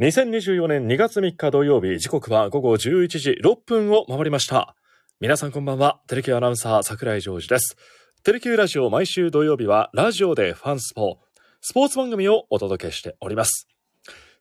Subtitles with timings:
[0.00, 4.74] 2024年2月3日土曜日、時刻は午後11時6分を回りました。
[5.20, 7.76] 皆さんこんばんは、テレキュアナウンサー桜井ジョージです。
[8.22, 11.18] テレキューラジオ毎週土曜日はラジオでファンスポ、
[11.60, 13.68] スポーツ番組をお届けしております。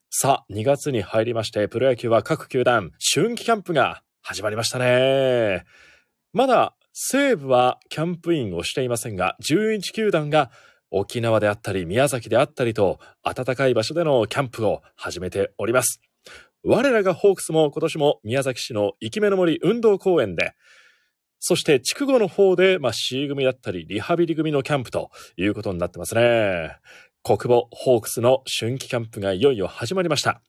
[0.10, 5.66] さあ、2月に入りまして、プロ野球は各球団、春季キャンプが始まりましたね。
[6.32, 10.52] まだ西武はキャンプインをしていませんが、11球団が
[10.92, 16.02] 沖縄であったり宮崎であったりと暖かい場所でのキャンプを始めております。
[16.64, 20.54] 我らがホークスも今年も宮崎市の生き目の森運動公園で、
[21.40, 26.76] そして筑後の方で、まあ、C 組だったりリハビリ組のキャンプということになってますね。
[27.24, 30.42] 国母ホークスの春季キャンプがいよいよ始まりました。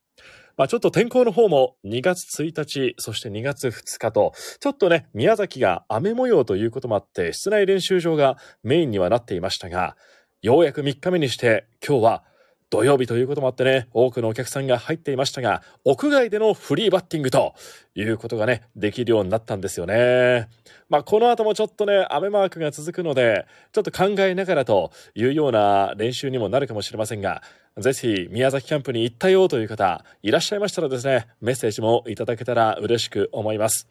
[0.57, 9.97] まあちょっと天候の方も2月1日、そして2月2日と、ちょっとね、宮崎が雨模様ということもあって、室内練習場がメインにはなっていましたが、
[10.43, 12.23] ようやく3日目にして、今日は
[12.71, 17.53] 土曜日ということもあってね、多くのお客さんが入っていましたが、屋外でのフリーバッティングと
[17.95, 20.49] いうことがね、できるようになったんですよね。
[20.89, 27.43] まあ、この後もちょっとね、雨マークが続くので、ちょっと考えながらというような練習にもなるかもしれませんが、
[27.77, 33.91] ぜひ宮崎キャンプに行ったよという方、いらっしゃいましたらですね、メッセージもいただけたら嬉しく思います。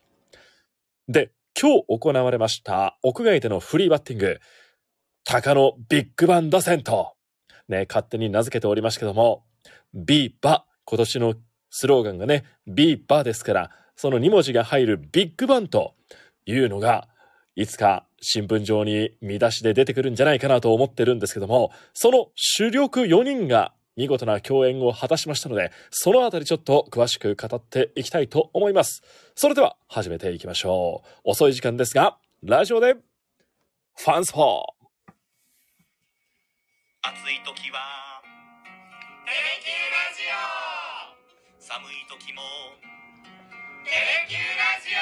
[1.07, 1.29] で、
[1.61, 4.39] 今日行われました屋外でのフリーバッティング、
[5.25, 7.13] 鷹のビッグバン打線と、
[7.67, 9.43] ね、勝手に名付けておりますけども、
[9.93, 11.35] ビバ、今年の
[11.69, 15.95] スローガンがね、ビバですから、その2文字が入るビッグバンと
[16.45, 17.07] いうのが、
[17.55, 29.03] いつか新聞上に見出しで出てくるんじゃないかなと思ってるんですけども、その主力4人が見事な共演を果たしましたので、そのあたりちょっと詳しく語っていきたいと思います。
[29.35, 31.31] それでは始めていきましょう。
[31.31, 34.78] 遅い時間ですが、ラジオでファンスポー
[37.02, 37.80] 暑い時は
[39.23, 40.36] 「テレキューラジオ」
[41.58, 42.44] 寒い時も
[43.88, 45.00] 「テレキューラジオ」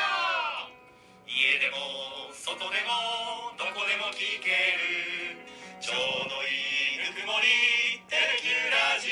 [1.26, 5.42] 家でも外でもどこでも聞ける。
[5.82, 5.98] ちょう
[6.30, 6.54] どい
[6.94, 7.48] いぬくもり
[8.08, 9.10] 「テレキューラジ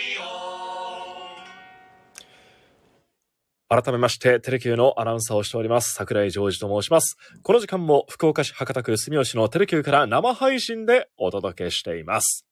[3.70, 7.18] オ」改めまして、テレキューのアナウンサーをしております、桜井ジョージと申します。
[7.42, 12.46] この時間も福岡市博多区住吉のテレキューから生配信でお届けしています。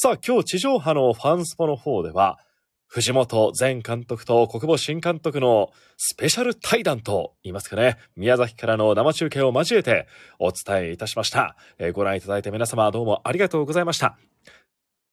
[0.00, 2.38] さあ、今日地上波のファンスポの方では、
[2.86, 10.06] 藤本前監督と国母新監督のスペシャル対談と言いますかね、宮崎からの生中継を交えて
[10.38, 11.56] お伝えいたしました。
[11.78, 14.16] えーご覧いただいた皆様どうもありがとうございました。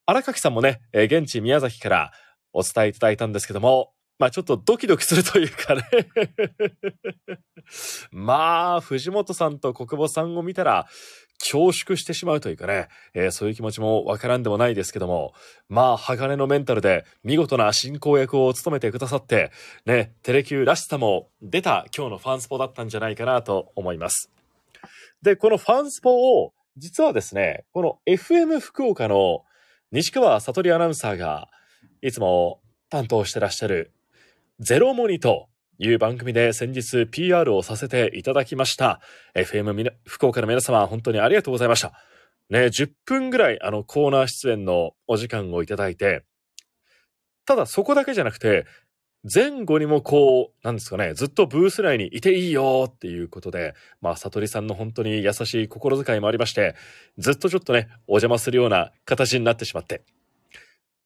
[0.05, 2.11] 荒垣さんもね、えー現地宮崎から
[2.53, 5.83] お伝えいただいたんですけども、まあちょっとドキドキするというかね。
[8.11, 10.87] まあ、藤本さんと国母さんを見たら、
[11.39, 15.33] 恐縮してしまうというかね、えーそういう気持ちもわからんでもないですけども、
[15.67, 19.51] まあ、鋼のメンタルで見事な進行役を務めてくださって、
[19.85, 24.31] ね、テレキューらしさも出た今日のファンスポだったんじゃないかなと思います。
[25.21, 29.43] で、このファンスポを、実はですね、この FM 福岡の
[29.91, 31.49] 西川悟りアナウンサーが、
[32.01, 32.59] いつも
[32.89, 33.91] 担当してらっしゃる
[34.61, 35.49] ゼロモニと
[35.79, 39.01] いう番組で先日 PR をさせていただきました。
[39.35, 41.91] FM 福岡の皆様、本当にありがとうございました。
[42.49, 46.23] ね、10分ぐらいあのコーナー出演のお時間をいただいて、
[47.45, 48.65] ただそこだけじゃなくて、
[49.23, 56.75] 前後にもこう、なんですかね、ずっとブース内にいていいよっていうことで、まあ、悟りさんの本当に優しい心遣いもありまして、
[57.17, 60.03] ずっとちょっとね、お邪魔するような形になってしまって。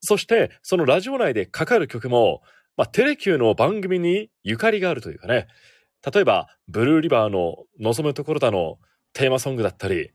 [0.02, 2.44] そして、そのラジオ内でかかる曲も、
[2.80, 5.48] まあ、テレキューの番組にゆかりがあるというかね、
[6.14, 8.78] 例えば、ブルーリバーの望むところだの
[9.12, 10.12] テーマソングだったり、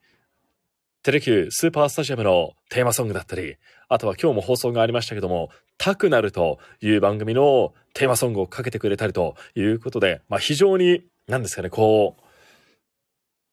[1.02, 3.56] テレキュースーパースタジアムのテーマソングだったり、
[3.90, 12.22] あとは今日も放送がありましたけども、タクナルという番組のテーマソングをかけてくれたりということで、まあ非常に、なんですかね、こう、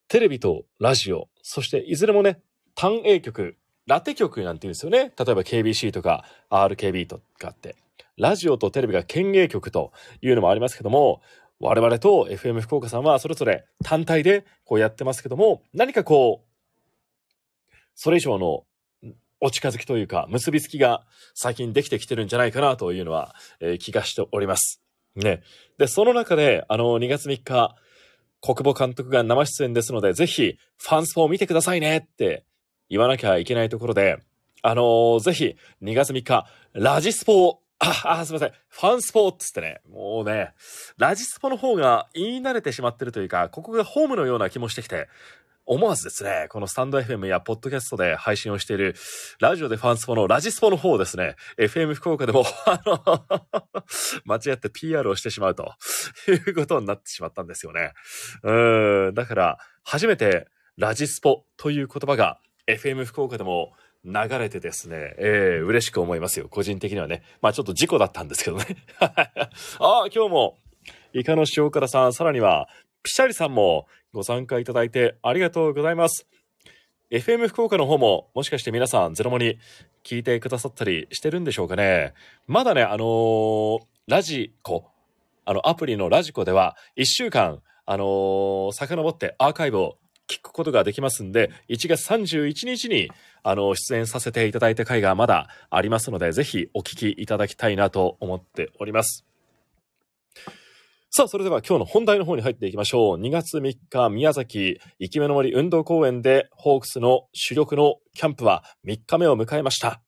[0.08, 2.40] テレビとラジオ、そしていずれもね、
[2.76, 3.58] 単影曲、
[3.88, 5.00] ラテ曲なんて言うんですよね。
[5.00, 7.76] 例えば KBC とか RKB とかって、
[8.22, 9.92] ラジオとテレビが県営局と
[10.22, 11.22] いうのもありますけども、
[11.60, 18.64] 我々と FM 福岡さんはそれぞれ単体でこうやってますけども、何かこう、それ以上の
[19.40, 21.04] お近づきというか、結びつきが
[21.34, 24.84] 最近できてきてるんじゃないかなというのは、えー気がしております。
[25.16, 25.42] ね。
[25.80, 27.76] で、その中で、あの、2月3日、
[28.40, 32.46] 国母監督が生出演ですので、ぜひ、ファンスポを見てくださいねって
[32.88, 34.20] 言わなきゃいけないところで、
[34.62, 38.54] あのーぜひ、2月3日、ラジスポを、あ、あ、すみません。
[38.70, 40.54] ファンスポっつってね、もうね、
[40.98, 45.10] ラジスポの方が言い慣れてしまってるというか、ここがホームのような気もしてきて、
[45.66, 48.96] 思わずですね、このスタンド FM やポッドキャストで配信をしている、
[49.40, 53.26] ラジオでファンスポのラジスポの方ですね、FM 福岡でも、あの、
[54.26, 55.74] 間違って PR をしてしまうと
[56.28, 57.94] いうことになってしまったんですよね。
[58.44, 66.48] うん、だから、初めてラジスポという言葉が FM 福岡でも流れてですね、えー、嬉しく思いますよ。
[66.50, 67.22] 個人的にはね。
[67.42, 68.66] まあちょっと事故だったんですけどね。
[69.00, 70.58] ああ、今日も、
[71.14, 72.68] イカの塩辛さん、さらには、
[73.04, 76.28] ピシャリさんもご参加いただいてありがとうございます。
[77.12, 79.60] FM 福岡の方も、もしかして皆さん、ゼロモに
[80.04, 82.14] 聞いてくださったりしてるんでしょうかね。
[82.48, 84.90] まだね、あのー、ラジコ、
[85.46, 89.98] あの、アプリのラジコでは、1週間、あのー、遡ってアーカイブを
[90.30, 93.10] 聞くことができますんで、1月31日に、
[93.44, 99.26] あの、出演させていただいた回がまだありますので、ぜひお聞きいただきたいなと思っております。
[101.14, 103.18] さあ、それでは今日の本題の方に入っていきましょう。
[103.20, 110.02] 2月3日、宮崎、生き目の森運動公園で、ホークスの主力のキャンプは3日目を迎えました。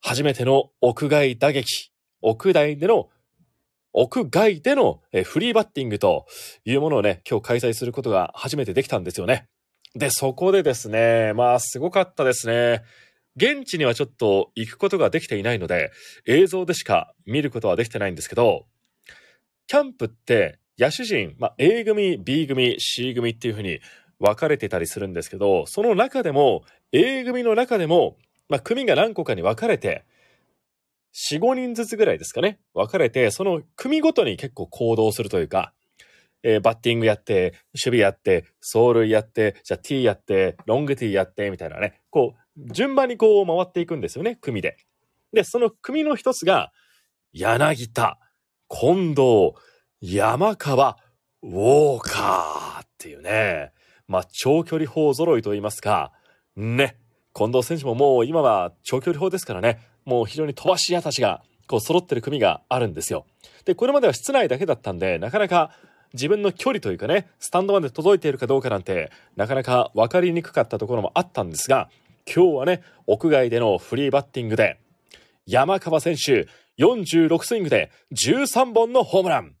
[0.00, 3.10] 初めての屋外打撃、屋外での
[3.98, 6.26] 屋外でのフリーバッティングと
[6.66, 9.48] いうものをね、今日開催することが初めてできたんですよね。
[9.94, 12.82] で、そこでですね、まあすごかったですね。
[13.36, 15.92] 現地にはちょっと行くことができていないので、
[16.26, 18.66] 映像でしか見ることはできてないんですけど、
[19.66, 23.80] キャンプって野手陣、まあ A 組、B 組、C 組っていう風に
[24.20, 28.18] 分かれてたりするんですけど、その中でも A 組の中でも、
[28.50, 30.04] まあ組が何個かに分かれて、
[31.16, 35.72] 4、5人ずつぐらいですかね、分かれて、その組ごとに結構行動するというか、
[36.42, 44.76] えー、バッティングやって、守備やって、走塁やって、じゃあ T やって、ロング T やって、みたいなね、こう、順番にこう回っていくんですよね、組で。
[45.32, 46.70] で、その組の一つが、
[47.32, 48.18] 柳田、
[48.68, 49.54] 近藤、
[50.00, 50.98] 山川、
[51.42, 53.72] ウォーカーっていうね、
[54.06, 56.12] まあ、長距離砲揃いと言いますか、
[56.54, 56.98] ね、
[57.34, 63.26] 近藤選手ももう今は長距離砲ですからね、もう非常に飛ばし屋たちがこう揃ってる組があるんですよ。
[63.64, 65.72] で、これまでは室内だけだったんで、なかなか
[66.14, 71.90] 自分の距離というかね、スタンドまで届いているかどうかなんて、なかなか分かりにくかったところもあったんですが、
[72.32, 74.78] 今日はね、屋外でのフリーバッティングで、
[75.46, 76.48] 山川選手
[76.78, 79.54] 46スイングで13本のホームラン。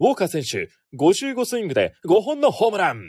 [0.00, 3.02] ウォーカー選手55スイングで5本のホームラン。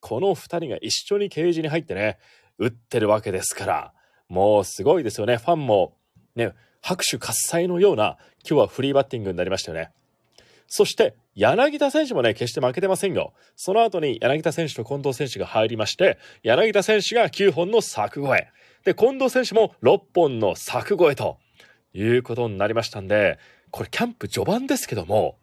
[0.00, 2.18] この2人が一緒にケージに入ってね、
[2.58, 3.92] 打ってるわけですから、
[4.28, 5.36] もうすごいですよね。
[5.36, 5.94] ファンも、
[6.34, 6.52] ね、
[6.82, 8.16] 拍手喝采のような、
[8.48, 9.90] 今日はフリーバッティングになりましたよね。
[10.68, 13.34] そして、柳田選手もね、決して負けてませんよ。
[13.56, 18.48] その後に柳田選手と近藤選手が入りまして、柳田選手が9本の柵越え。
[18.84, 21.38] で、近藤選手も6本の柵越えと
[21.92, 23.38] いうことになりましたんで、
[23.70, 25.38] これキャンプ序盤ですけども、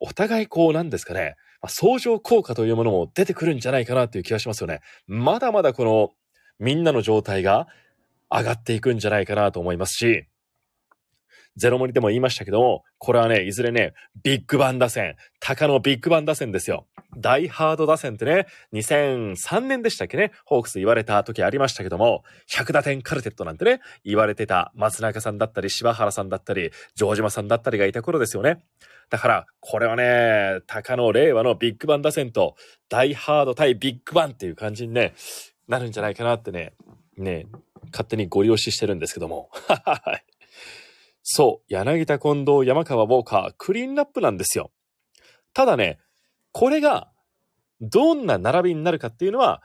[0.00, 4.80] お互いこうなんですかね、ま、相乗効果というものも出てくるんじゃないかなという気がしますよね。
[5.06, 6.12] まだまだこの
[6.58, 7.68] みんなの状態が
[8.30, 10.26] 上がっていくんじゃないかなと思いますし、
[11.58, 16.86] ゼロモリでも言いましたけども、これはね、いずれね、ビッグバン打線、鷹のビッグバン打線ですよ。
[17.16, 28.62] 大ハード打線ってね、2003年でしたっけね、ホークス言われた時ありましたけども、100打点カルテットなんてね、言われてた松中さんだったり、柴原さんだったり、城島さんだったりがいた頃ですよね。
[29.10, 32.54] だから、これはね、鷹の令和のビッグバン打線と、
[32.88, 35.14] 大ハード対ビッグバンっていう感じにね、
[35.68, 36.72] なるんじゃないかなってね、
[37.16, 37.46] ね、
[37.92, 39.50] 勝手にご利用ししてるんですけども。
[41.22, 44.72] そう、柳田近藤、山川ウォーカー、クリーンナップなんですよ。
[45.52, 45.98] ただね、
[46.52, 47.10] これが
[47.80, 49.62] どんな並びになるかっていうのは、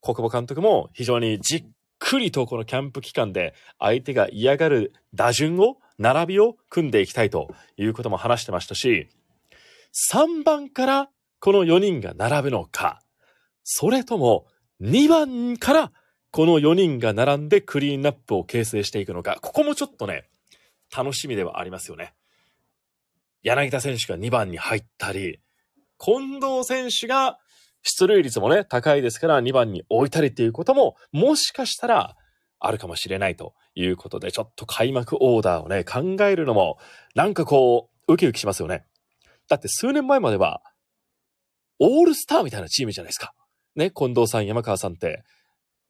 [0.00, 1.64] 国母監督も非常にじっ
[1.98, 9.08] くりとこのキャンプ期間で相手が嫌がる打順を、並びを組んでいきたいということも話してましたし、
[10.10, 13.00] 3番からこの4人が並ぶのか、
[13.62, 14.46] それとも
[14.84, 15.92] 2番から
[16.30, 20.28] この4人が並んでクリーンナップを形成していくのか、ここもちょっとね、
[20.94, 22.14] 楽しみではありますよね。
[23.42, 25.40] 柳田選手が2番に入ったり、
[25.98, 27.38] 近藤選手が
[27.82, 32.16] 出塁率もね、高いですから2番に置いたりっていうことも、もしかしたら
[32.58, 36.78] あるかもしれないということで、ちょっと開幕オーダーをね、考えるのも、
[37.14, 38.84] なんかこう、ウキウキしますよね。
[39.48, 40.62] だって数年前までは、
[41.78, 43.34] オールスターみたいなチームじゃないですか。
[43.76, 45.24] ね、近藤さん、山川さんって、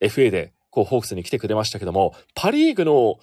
[0.00, 3.18] FA で、こう、ホークスに来てくれましたけども、パリーグのオ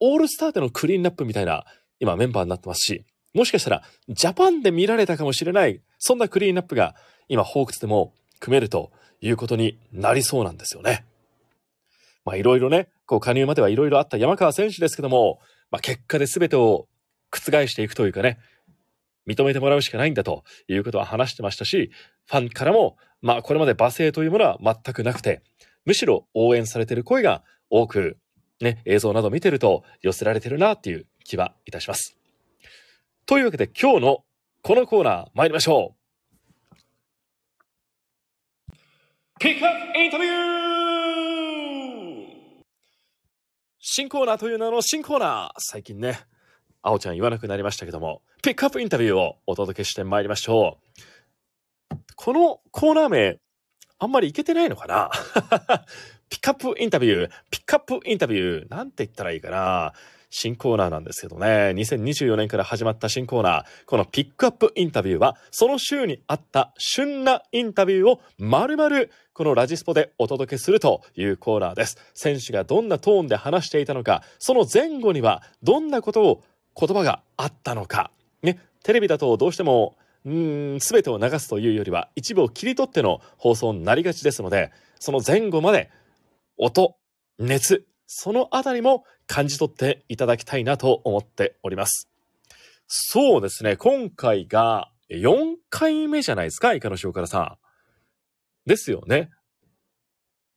[0.00, 1.64] ールスターでのクリーンナップみたいな、
[2.00, 6.94] 今メンバーになってますし、もしかしたら、ジャパンで見られたかもしれない、そんなクリーンナップが、
[7.28, 11.04] 今、ホークスでも組めるということになりそうなんですよね。
[12.24, 15.38] まあ、いろいろね、こう、加入まではいろいろあった山川選手ですけども、
[15.70, 16.88] まあ、結果で全てを
[17.30, 18.38] 覆していくというかね、
[19.26, 21.90] 認めてもらうしかないんだということは話してましたし、
[22.26, 25.42] ファンからも、まあこれまで罵声というものは全くなくて、
[25.84, 28.18] むしろ応援されている声が多く、
[28.60, 32.16] ね、映像など見てると寄せられてるなっていう気はいたします。
[33.26, 34.24] というわけで今日の
[34.62, 35.96] このコーナー参りましょう。
[39.38, 40.56] ピックアップインタビュー
[43.78, 46.18] 新コーナーという名の新コーナー最近ね、
[46.86, 50.78] あおちゃん言わなくなりましたけども、ピックアップインタビューをお届けして参りましょ
[51.90, 51.96] う。
[52.14, 53.38] このコーナー名、
[53.98, 55.10] あんまりいけてないのかな？
[56.30, 59.94] ピックアップインタビュー、ピックアップインタビュー、なんて言ったらいいかな？
[60.30, 71.96] 新コーナーなんですけどね、2024年から始まった新コーナー、このピックアップインタビューは、その週にあった旬なインタビューを丸々このラジスポでお届けするというコーナーです。
[72.14, 76.44] 選手がどんなトーンで話していたのか、その前後にはどんなことを
[76.78, 78.10] 言葉があったのか。
[78.42, 85.90] ね、テレビだとどうしても、うん、全てを流すというよりは一部を切り取っての放送になりがちですので、その前後まで
[86.56, 86.96] 音、
[87.38, 92.08] 熱、そのあたりも感じ取っていただきたいなと思っております。
[92.86, 97.58] そうですね、今回が4回目じゃないですか、イカの塩辛さ
[98.64, 98.68] ん。
[98.68, 99.30] ですよね。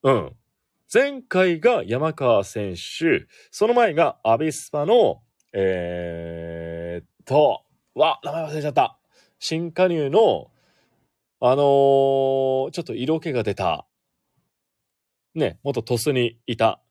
[0.04, 0.36] うん。
[0.92, 5.22] 前回が山川選手、その前がアビスパの、
[5.54, 7.64] えー、っと、
[7.96, 8.98] わ、名前忘れちゃった。
[9.40, 10.52] 新加入の、
[11.40, 13.86] あのー、ちょっと色気が出た、
[15.36, 16.82] ね、元トスにいた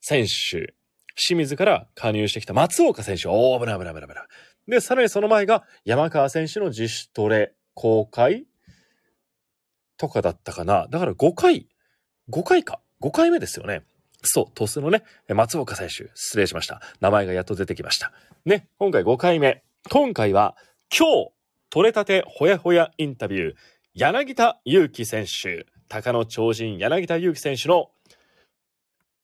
[0.00, 0.74] 選手、
[1.16, 3.28] 清水から加入してきた松岡選手。
[3.28, 4.26] おー、危ない危ない危ない危ない。
[4.68, 8.46] で、さらにその前が山川選手の自主トレ公開？
[9.96, 10.86] とかだったかな。
[10.88, 11.68] だから5回、
[12.30, 12.80] 5回か。
[13.00, 13.82] 5回目ですよね。
[14.26, 16.80] そう、トスのね、松岡選手、失礼しました。
[17.00, 18.12] 名前がやっと出てきました。
[18.44, 19.62] ね、今回5回目。
[19.90, 20.56] 今回は、
[20.96, 21.30] 今日、
[21.70, 23.54] 取れたてほやほやインタビュー、
[23.94, 27.90] 柳田悠岐選手、高野超人柳田悠岐選手の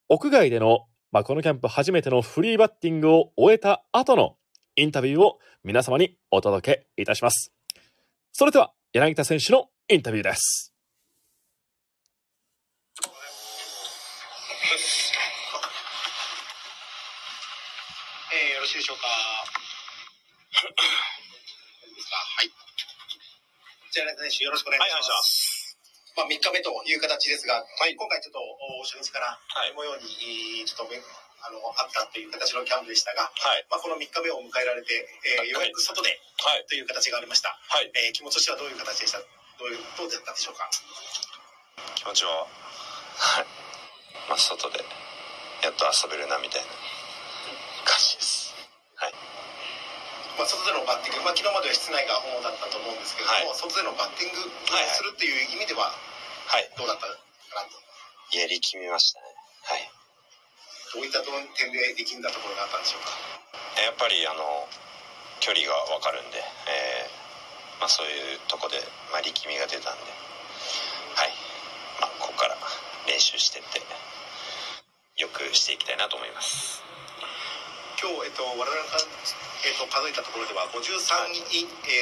[0.09, 4.35] 屋外での、まあ、このキャンプ初めてのフリーバッティングを終えた後の
[4.75, 7.53] インタビューを皆様にお届けいたします。
[8.33, 10.70] それでは、柳田選手のインタビューです。
[18.31, 19.05] えー、よろしいでしょうか？
[19.07, 19.13] は
[22.43, 22.51] い。
[23.91, 25.11] じゃあ、柳田選手、よろしくお願いします。
[25.11, 28.39] はいまあ、3日目という形ですが、はい、今回ちょっと
[28.83, 29.39] 初日から
[29.75, 30.93] このようにちょっと
[31.41, 35.07] あのあったという形のキャンプでしたが、はい、まあ、この3日目を迎えられて、
[35.39, 37.89] えー、ようやく外で、はい、という形がありました、はい。
[37.95, 39.19] えー、気持ちとしてはどういう形でした？
[39.19, 39.25] ど
[39.65, 40.69] ういうどうだったでしょうか？
[41.95, 42.45] 気持ちは、
[43.17, 43.45] はい
[44.29, 44.79] まあ、外で
[45.63, 46.67] やっと遊べるなみたいな
[47.83, 48.55] 感じです。
[48.95, 49.13] はい
[50.37, 54.51] まあ、外でのバッティング、まあ、昨日までは室内が主だったと思うんですけれども、はい、外でのバッティングを
[54.95, 57.13] するっていう意味では、はい、どうだったか
[57.55, 57.75] なと。
[58.37, 59.27] やりきみましたね。
[59.67, 59.91] はい。
[60.95, 63.15] どういった点で力んだところがあったんでしょうか？
[63.79, 64.67] やっぱりあの
[65.39, 68.75] 距離が分かるんで、えーまあ、そういうとこで、
[69.11, 70.11] まあ、力みが出たんで、
[71.15, 71.31] はい
[72.03, 72.57] まあ、ここから
[73.07, 73.79] 練習してって
[75.15, 76.83] よくしていきたいなと思います。
[78.01, 78.73] 今日、えっと、我々が、
[79.61, 81.37] えっと、数えたところでは53、はい、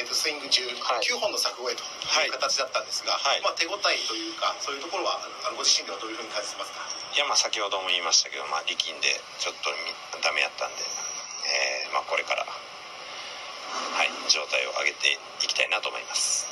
[0.00, 1.84] っと、スイング中、はい、9本の柵越えと
[2.24, 6.80] いう形だったんですが、はい、まあ、手応えというかそういうところはあのご自身ではどういうふうに感じてますか？
[7.12, 9.68] いや、まあ、先ほども言いましたけど、まあ、力んでちょっと
[10.24, 12.56] ダメやったんで、えーまあ、これから、は
[14.04, 16.48] い、状態を上げていきたいなと思います。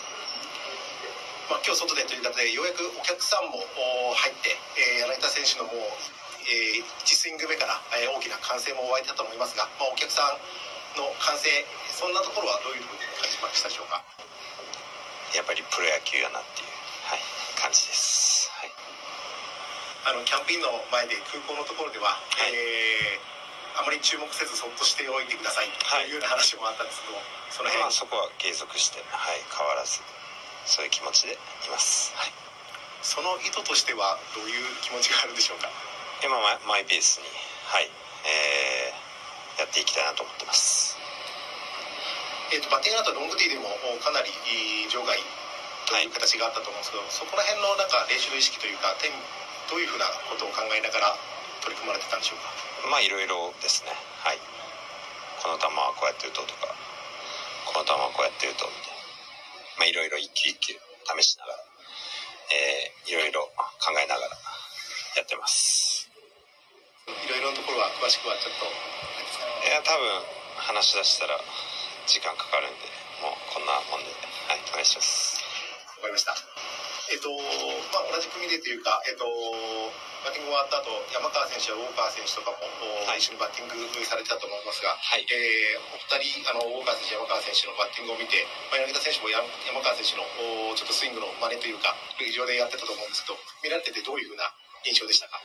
[1.49, 5.89] まあ、今日外でという形でようやくお客さんも入って、えー、柳田選手のもう
[6.49, 10.41] えー、1スイング目から、えー、大きな歓声も湧いたと思いますが、まあ、お客さん
[10.97, 11.53] の歓声
[11.93, 14.01] そんなところはどういうふうに感じましたでしょうか？
[15.37, 16.73] やっぱりプロ野球やなっていう、
[17.05, 17.21] はい、
[17.61, 18.73] 感じです、はい、
[20.09, 27.21] あのキャンプインの前で空港のところでは、はい、えー、あまり注目せずそっとしておいてくださいというような話もあったんですけど、
[27.53, 30.01] その辺、まあ、そこは継続して、はい、変わらず
[30.65, 32.33] そういう気持ちでいます、はい、
[33.05, 35.69] その意図としてはどういう気持ちがあるんでしょうか？
[36.25, 36.35] 今
[36.67, 37.27] マイペースに、
[37.71, 40.99] はいえー、やっていきたいなと思ってます。
[42.51, 43.69] えーと、バッティングだとロングティーでも
[44.01, 44.33] かなり
[44.89, 45.21] 場外
[45.87, 49.13] という形があったと思うんですけど、はい、そこら辺のなんか練習の意識というか点
[49.69, 51.15] どういうふうなことを考えながら
[51.61, 52.51] 取り組まれてたんでしょうか？
[52.89, 53.93] まあいろいろですね。
[54.25, 54.41] はい。
[55.45, 56.73] この球はこうやって打とうとか
[57.69, 58.99] この球はこうやって打とうみたいな。
[59.79, 61.63] まあいろいろ一球一球試しながら、
[62.51, 63.47] えー、いろいろ
[63.79, 64.35] 考えながら
[65.17, 65.88] やってます
[67.25, 68.67] いろいろなところは詳しくはちょっと。
[68.69, 70.23] いや多分
[70.57, 71.39] 話し出したら
[72.07, 72.87] 時間かかるんで
[73.23, 74.11] もうこんなもんで。
[74.49, 75.45] はいお願いします。
[76.01, 76.33] わかりました。
[77.13, 77.29] えっと
[77.93, 79.25] まあ同じ組でというかえっと
[80.25, 82.59] バッティング終わった後山川選手やウォーカー選手とかも、
[83.07, 85.25] はい、一緒にバッティングされてたと思いますが、はい。
[85.31, 89.47] えー、お二人あのウォーカー選手山川選手のバッティングを見て、まあ、柳田選手も山
[89.81, 90.27] 川選手の
[90.75, 94.51] ちょっとスイングの真似というか塁上でやってたと思うんですけど見られててどういうふうな
[94.85, 95.39] 印象でしたか？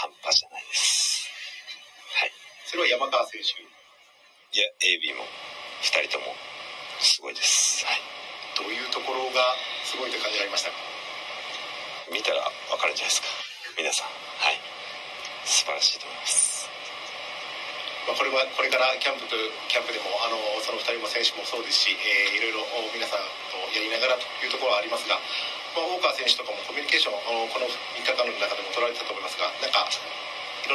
[0.00, 1.28] 半端じゃないです。
[2.16, 2.32] はい。
[2.64, 3.68] それは山川選手い
[4.56, 5.28] や、AB も
[5.84, 6.32] 2人とも
[7.04, 7.84] すごいです。
[7.84, 8.00] はい。
[8.56, 9.52] どういうところが
[9.84, 10.80] すごいと感じられましたか？
[12.08, 13.28] 見たらわかるんじゃないですか。
[13.76, 14.08] 皆さん。
[14.40, 14.56] はい。
[15.44, 16.64] 素晴らしいと思います。
[18.08, 19.36] まあ、これはこれからキャンプと
[19.68, 22.64] キャンプでもあのその2人も選手もそうですし、えー、いろいろ
[22.96, 25.20] 皆さんとやりながらというところはありますが、
[25.76, 28.32] まあ、大川選手とかもコミュニケーションこの3日間の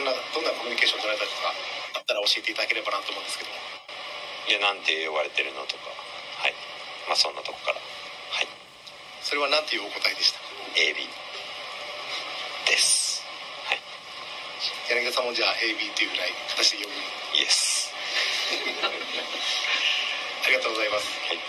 [0.06, 1.50] んなどんなコミュニケーション取られたりとか
[1.98, 3.50] あったら教えていただければなと思うんですけど。
[3.50, 3.58] も
[4.46, 5.90] いやなんて呼ばれてるのとか。
[5.90, 6.54] はい。
[7.10, 7.82] まあそんなとこから。
[7.82, 8.48] はい。
[9.26, 10.38] それは何ていうお答えでした
[10.78, 11.02] ？AB
[12.70, 13.26] です。
[13.66, 13.82] はい。
[14.94, 17.26] 柳田さんもじゃあ AB っていうぐらい形で呼ぶ。
[17.36, 17.92] イエス
[18.80, 18.88] あ
[20.48, 21.40] りがとうございます、はい、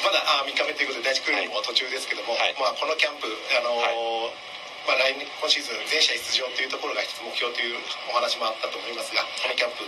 [0.00, 4.53] まだあ3日目ということで第1クールも途中ですけども、はい、まあ、このキャンプあのーはい
[4.84, 7.80] まあ、来年今シーズン全試合出場というところが一つ目標という
[8.12, 9.84] お話もあったと思いますがこのキャンプ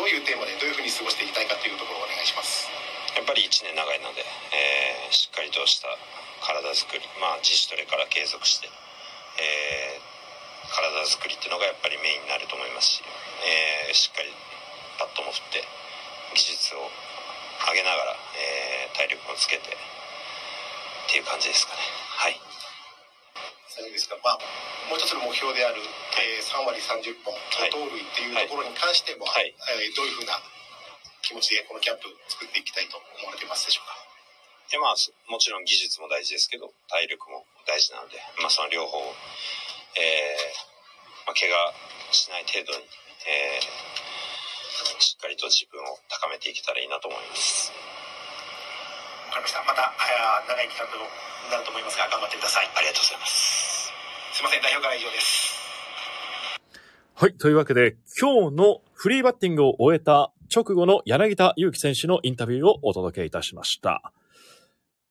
[0.00, 2.70] どういうテーマでどういうふうに過ごしていきたいかというところをお願いします。
[3.16, 4.22] やっぱり1年長いので、
[4.54, 5.90] えー、しっかりとした
[6.40, 8.70] 体づくりまあ自主トレから継続して
[9.38, 13.02] えー、体作りっていうのがやっぱりメインになると思いますし、
[13.46, 14.34] えー、しっかり
[14.98, 15.62] パットも振って
[16.34, 16.90] 技術を
[17.70, 19.78] 上げながら、えー、体力もつけてっ
[21.10, 21.78] ていう感じですかね。
[22.18, 22.47] はい。
[23.78, 24.42] 最後ですが、まあ、
[24.90, 25.78] もう一つの目標である、
[26.18, 27.30] えー、3割30本
[27.70, 30.34] 盗塁っていうところに関しても、はい、えー、どういうふうな
[31.22, 33.94] 気持ちでこのキャンプ作っていきたいと思われてますでしょうか？
[34.74, 34.98] でまあ
[35.30, 38.98] もちろん技術も大事ですけど体力も大事なので、まあ、その両方、
[39.94, 41.54] えーまあ、怪我
[42.10, 42.84] しない程度に、
[43.30, 47.70] えー、しっかりと自分を高めていけたらいいなと思います。
[49.28, 49.92] わかりましたまた
[50.48, 50.92] 長い期間に
[51.52, 52.70] なると思いますが頑張ってください。
[52.74, 53.57] ありがとうございます
[54.38, 55.58] すいません代表から以上です
[57.12, 57.34] はい。
[57.34, 64.12] というわけで、今日のフリーバッティングを終えた直後の柳田悠岐選手のインタビューをお届けいたしました。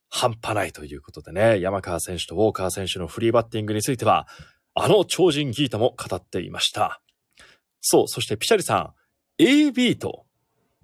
[0.07, 4.29] 半端ないということでね、山川選手とウォーカー選手のフリーバッティングについては、
[4.75, 7.01] あの超人ギータも語っていました。
[7.81, 8.93] そう、そしてピシャリさ
[9.37, 10.25] ん、AB と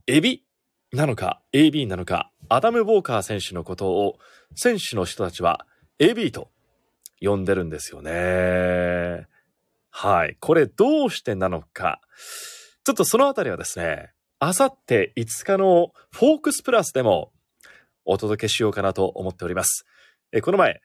[0.06, 0.44] エビ
[0.92, 4.18] なのか AB なのか、アダム・ウォーカー選手のことを
[4.54, 5.66] 選手の人たちは
[6.02, 6.52] AB と
[7.24, 9.28] 呼んでるんですよね。
[9.90, 10.36] はい。
[10.40, 12.02] これどうしてなのか。
[12.84, 17.32] ちょっとそのあたりはですね、あさって5日のフォークスプラスでも
[18.04, 19.86] お届けしようかなと思っております。
[20.34, 20.82] えこの前、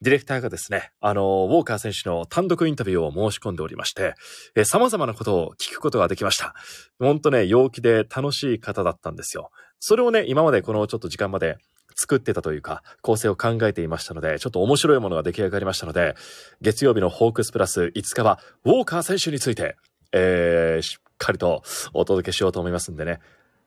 [0.00, 4.14] ディレクターがですね、あの、ウォーカー選手の単独インタビューを申し込んでおりまして、
[4.54, 6.54] え様々なことを聞くことができました。
[7.00, 9.50] ほんとね、陽気で楽しい方だったんですよ。
[9.80, 11.56] それをね、今までこのちょっと時間まで
[11.98, 16.14] 作ってたというか、構成を考えていましたので、ちょっと面白いものが出来上がりましたので、
[16.60, 19.76] 月曜日のホークスプラス5日は、ウォーカー選手について、
[20.12, 23.18] えー、しっかりとお届けしようと思いますんでね、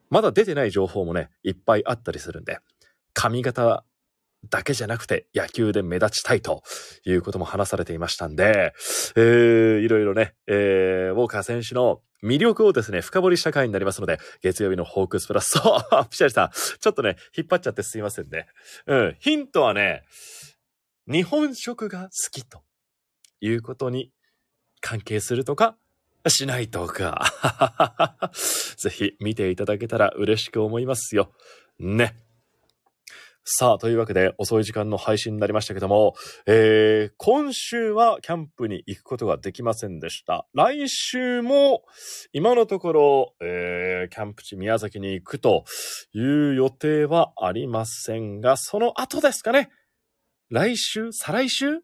[0.09, 2.59] まだ出てない情報もね、いっぱいあったりするんで、
[3.13, 3.83] 髪型
[4.49, 6.63] だけじゃなくて野球で目立ちたいと
[7.05, 8.73] いうことも話されていましたんで、
[9.15, 18.47] えー、いろいろね、えー、ウォーカー選手の魅力をですね、深掘りした回になりますので、月曜日のホークスプラス、そう、ピシャリさん、ちょっとね、引っ張っちゃってすいませんね。
[18.85, 20.03] うん、ヒントはね、
[21.07, 22.61] 日本食が好きと
[23.39, 24.11] いうことに
[24.81, 25.77] 関係するとか、
[26.27, 27.25] しないとか。
[28.77, 31.33] ぜひ見ていただけたら嬉しく思いますよ。
[31.79, 32.15] ね。
[33.43, 36.13] さあ、というわけで遅い時間の配信になりましたけども、
[36.45, 40.45] えー、今週はキャンプに行くことができませんでした。
[40.53, 41.81] 来週も
[42.33, 45.63] 今のところ、えー、キャンプ地宮崎に行くと
[46.13, 49.71] いう予定はありませんが、その後ですかね。
[50.51, 51.11] 来週？
[51.11, 51.79] 再来週？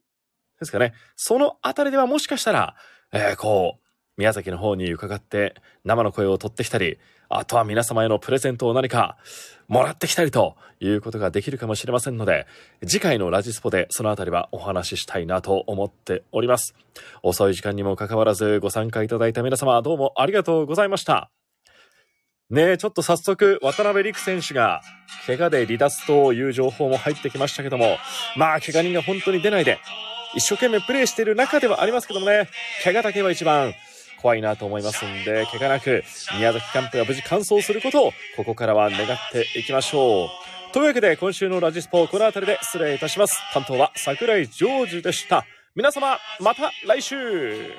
[0.60, 0.94] ですかね。
[1.16, 2.76] そのあたりではもしかしたら、
[3.12, 3.82] えー、こう、
[4.16, 9.18] 宮崎の方に伺って生の声を取ってきたり、あとは皆様へのプレゼントを何か
[9.68, 12.48] もらってきたりということができるかもしれませんので、
[12.86, 16.76] 次回のラジスポでそのあたりはお話ししたいなと思っております。
[17.24, 21.30] 遅い時間にもかかわらずご参加いただいた皆様どうもありがとうございました。
[22.50, 24.82] ねえ、ちょっと早速、渡辺陸選手が、
[25.26, 27.98] 怪我で離脱という情報も入ってきましたけども、
[28.38, 29.80] まあ、怪我人が本当に出ないで、
[30.34, 32.48] 一生懸命プレーしている中ではありますけどもね、
[32.86, 33.74] 怪我だけは一番
[34.22, 36.04] 怖いなと思いますんで、怪我なく
[36.38, 40.74] 宮崎キャンプが無事完走することをここからは願っていきましょう。
[40.74, 43.36] というわけで今週のラジスポこの辺りで失礼いたします。
[43.54, 45.46] 担当は桜井ジョージでした。
[45.76, 47.72] 皆様、また来週